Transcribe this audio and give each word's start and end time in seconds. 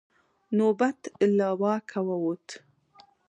نوبت 0.57 0.99
له 1.37 1.47
واکه 1.61 1.99
ووت. 2.07 2.47